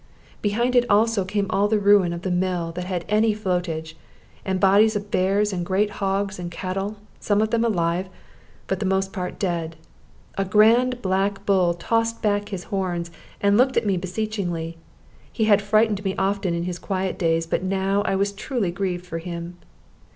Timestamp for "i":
18.01-18.15